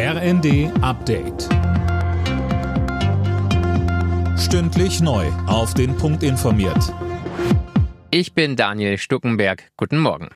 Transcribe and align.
RND 0.00 0.70
Update. 0.80 1.48
Stündlich 4.38 5.00
neu. 5.00 5.26
Auf 5.48 5.74
den 5.74 5.96
Punkt 5.96 6.22
informiert. 6.22 6.94
Ich 8.12 8.32
bin 8.32 8.54
Daniel 8.54 8.96
Stuckenberg. 8.96 9.72
Guten 9.76 9.98
Morgen. 9.98 10.28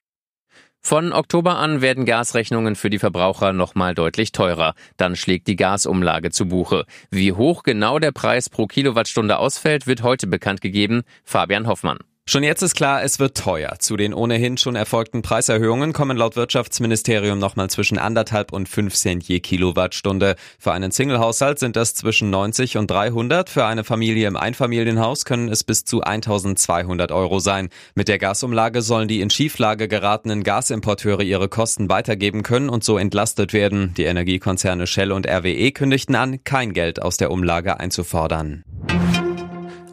Von 0.81 1.13
Oktober 1.13 1.59
an 1.59 1.81
werden 1.81 2.07
Gasrechnungen 2.07 2.75
für 2.75 2.91
die 2.91 2.99
Verbraucher 2.99 3.53
nochmal 3.53 3.95
deutlich 3.95 4.33
teurer. 4.33 4.75
Dann 4.97 5.15
schlägt 5.15 5.47
die 5.47 5.55
Gasumlage 5.55 6.33
zu 6.33 6.49
Buche. 6.49 6.85
Wie 7.13 7.31
hoch 7.31 7.63
genau 7.63 8.01
der 8.01 8.11
Preis 8.11 8.51
pro 8.51 8.67
Kilowattstunde 8.67 9.39
ausfällt, 9.39 9.87
wird 9.87 10.03
heute 10.03 10.27
bekannt 10.27 10.61
gegeben. 10.61 11.03
Fabian 11.23 11.69
Hoffmann. 11.69 11.99
Schon 12.25 12.45
jetzt 12.45 12.63
ist 12.63 12.77
klar, 12.77 13.03
es 13.03 13.19
wird 13.19 13.37
teuer. 13.37 13.81
Zu 13.81 13.97
den 13.97 14.15
ohnehin 14.15 14.57
schon 14.57 14.77
erfolgten 14.77 15.23
Preiserhöhungen 15.23 15.93
kommen 15.93 16.17
laut 16.17 16.37
Wirtschaftsministerium 16.37 17.41
nochmal 17.41 17.69
zwischen 17.69 17.99
anderthalb 17.99 18.53
und 18.53 18.69
fünf 18.69 18.95
Cent 18.95 19.25
je 19.25 19.41
Kilowattstunde. 19.41 20.37
Für 20.57 20.71
einen 20.71 20.93
Singlehaushalt 20.93 21.59
sind 21.59 21.75
das 21.75 21.95
zwischen 21.95 22.31
90 22.31 22.77
und 22.77 22.89
300. 22.89 23.51
Für 23.51 23.67
eine 23.67 23.83
Familie 23.83 24.29
im 24.29 24.37
Einfamilienhaus 24.37 25.25
können 25.25 25.49
es 25.49 25.65
bis 25.65 25.85
zu 25.85 26.03
1200 26.03 27.11
Euro 27.11 27.41
sein. 27.41 27.71
Mit 27.97 28.07
der 28.07 28.19
Gasumlage 28.19 28.83
sollen 28.83 29.09
die 29.09 29.21
in 29.21 29.29
Schieflage 29.29 29.89
geratenen 29.89 30.45
Gasimporteure 30.45 31.23
ihre 31.23 31.49
Kosten 31.49 31.89
weitergeben 31.89 32.45
können 32.45 32.69
und 32.69 32.85
so 32.85 32.99
entlastet 32.99 33.53
werden. 33.53 33.95
Die 33.97 34.05
Energiekonzerne 34.05 34.87
Shell 34.87 35.11
und 35.11 35.27
RWE 35.27 35.73
kündigten 35.73 36.15
an, 36.15 36.45
kein 36.45 36.73
Geld 36.73 37.03
aus 37.03 37.17
der 37.17 37.33
Umlage 37.33 37.81
einzufordern. 37.81 38.63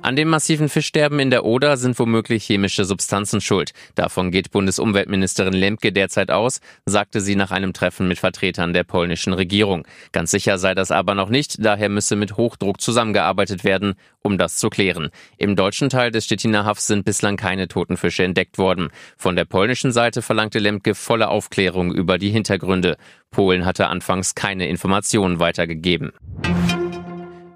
An 0.09 0.15
dem 0.15 0.29
massiven 0.29 0.69
Fischsterben 0.69 1.19
in 1.19 1.29
der 1.29 1.45
Oder 1.45 1.77
sind 1.77 1.99
womöglich 1.99 2.43
chemische 2.43 2.83
Substanzen 2.83 3.41
schuld. 3.41 3.73
Davon 3.93 4.31
geht 4.31 4.49
Bundesumweltministerin 4.49 5.53
Lemke 5.53 5.91
derzeit 5.91 6.31
aus, 6.31 6.61
sagte 6.87 7.21
sie 7.21 7.35
nach 7.35 7.51
einem 7.51 7.73
Treffen 7.73 8.07
mit 8.07 8.17
Vertretern 8.17 8.73
der 8.73 8.83
polnischen 8.83 9.33
Regierung. 9.33 9.85
Ganz 10.11 10.31
sicher 10.31 10.57
sei 10.57 10.73
das 10.73 10.89
aber 10.89 11.13
noch 11.13 11.29
nicht, 11.29 11.63
daher 11.63 11.89
müsse 11.89 12.15
mit 12.15 12.37
Hochdruck 12.37 12.81
zusammengearbeitet 12.81 13.63
werden, 13.63 13.93
um 14.23 14.39
das 14.39 14.57
zu 14.57 14.71
klären. 14.71 15.09
Im 15.37 15.55
deutschen 15.55 15.89
Teil 15.89 16.09
des 16.09 16.25
Stettiner 16.25 16.65
Hafs 16.65 16.87
sind 16.87 17.05
bislang 17.05 17.37
keine 17.37 17.67
toten 17.67 17.95
Fische 17.95 18.23
entdeckt 18.23 18.57
worden. 18.57 18.89
Von 19.15 19.35
der 19.35 19.45
polnischen 19.45 19.91
Seite 19.91 20.23
verlangte 20.23 20.57
Lemke 20.57 20.95
volle 20.95 21.29
Aufklärung 21.29 21.93
über 21.93 22.17
die 22.17 22.31
Hintergründe. 22.31 22.97
Polen 23.29 23.63
hatte 23.63 23.89
anfangs 23.89 24.33
keine 24.33 24.67
Informationen 24.69 25.37
weitergegeben. 25.37 26.13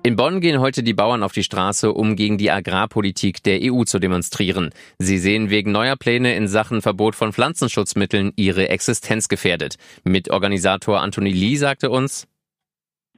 In 0.05 0.17
Bonn 0.17 0.41
gehen 0.41 0.59
heute 0.59 0.83
die 0.83 0.93
Bauern 0.93 1.23
auf 1.23 1.31
die 1.31 1.43
Straße, 1.43 1.93
um 1.93 2.17
gegen 2.17 2.37
die 2.37 2.51
Agrarpolitik 2.51 3.41
der 3.41 3.59
EU 3.61 3.83
zu 3.85 3.99
demonstrieren. 3.99 4.71
Sie 4.97 5.17
sehen 5.17 5.49
wegen 5.49 5.71
neuer 5.71 5.95
Pläne 5.95 6.35
in 6.35 6.49
Sachen 6.49 6.81
Verbot 6.81 7.15
von 7.15 7.31
Pflanzenschutzmitteln 7.31 8.33
ihre 8.35 8.67
Existenz 8.67 9.29
gefährdet. 9.29 9.77
Mitorganisator 10.03 10.99
Anthony 10.99 11.31
Lee 11.31 11.55
sagte 11.55 11.89
uns, 11.89 12.27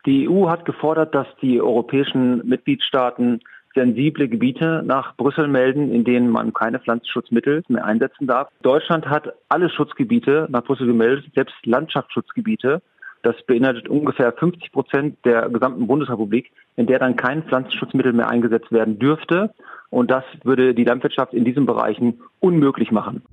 die 0.06 0.30
EU 0.30 0.48
hat 0.48 0.66
gefordert, 0.66 1.16
dass 1.16 1.26
die 1.42 1.60
europäischen 1.60 2.48
Mitgliedstaaten 2.48 3.40
sensible 3.74 4.28
Gebiete 4.28 4.84
nach 4.86 5.16
Brüssel 5.18 5.48
melden, 5.48 5.92
in 5.92 6.04
denen 6.04 6.30
man 6.30 6.54
keine 6.54 6.80
Pflanzenschutzmittel 6.80 7.64
mehr 7.68 7.84
einsetzen 7.84 8.28
darf. 8.28 8.50
Deutschland 8.62 9.08
hat 9.08 9.34
alle 9.50 9.72
Schutzgebiete 9.72 10.48
nach 10.52 10.64
Brüssel 10.64 10.86
gemeldet, 10.86 11.26
selbst 11.34 11.56
Landschaftsschutzgebiete. 11.66 12.84
Das 13.26 13.36
beinhaltet 13.48 13.90
ungefähr 13.90 14.32
50 14.32 14.72
Prozent 14.72 15.18
der 15.26 15.50
gesamten 15.50 15.88
Bundesrepublik, 15.88 16.52
in 16.76 16.86
der 16.86 17.00
dann 17.00 17.16
kein 17.16 17.42
Pflanzenschutzmittel 17.42 18.14
mehr 18.14 18.30
eingesetzt 18.30 18.72
werden 18.72 19.00
dürfte. 19.00 19.52
Und 19.90 20.12
das 20.12 20.24
würde 20.44 20.76
die 20.76 20.84
Landwirtschaft 20.84 21.34
in 21.34 21.44
diesen 21.44 21.66
Bereichen 21.66 22.22
unmöglich 22.40 22.92
machen. 22.92 23.24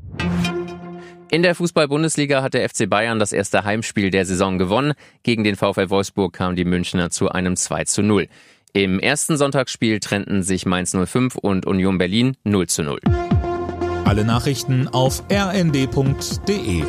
In 1.31 1.43
der 1.43 1.55
Fußball-Bundesliga 1.55 2.43
hat 2.43 2.55
der 2.55 2.67
FC 2.67 2.89
Bayern 2.89 3.19
das 3.19 3.35
erste 3.35 3.65
Heimspiel 3.65 4.09
der 4.09 4.25
Saison 4.25 4.57
gewonnen. 4.57 4.95
Gegen 5.25 5.45
den 5.45 5.57
VfL 5.57 5.91
Wolfsburg 5.91 6.33
kamen 6.33 6.57
die 6.57 6.65
Münchner 6.65 7.11
zu 7.11 7.29
einem 7.29 7.55
2 7.55 7.85
zu 7.85 8.03
0. 8.03 8.29
Im 8.73 8.99
ersten 8.99 9.37
Sonntagsspiel 9.37 10.01
trennten 10.01 10.43
sich 10.43 10.65
Mainz 10.65 10.97
05 10.97 11.37
und 11.37 11.67
Union 11.67 11.99
Berlin 11.99 12.39
0 12.45 12.67
zu 12.67 12.83
0. 12.83 12.99
Alle 14.07 14.25
Nachrichten 14.25 14.89
auf 14.89 15.23
rnd.de 15.31 16.83